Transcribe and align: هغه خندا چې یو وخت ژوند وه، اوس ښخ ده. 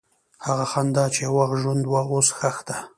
هغه 0.45 0.65
خندا 0.71 1.05
چې 1.13 1.19
یو 1.25 1.33
وخت 1.39 1.55
ژوند 1.61 1.83
وه، 1.87 2.01
اوس 2.13 2.27
ښخ 2.37 2.57
ده. 2.67 2.77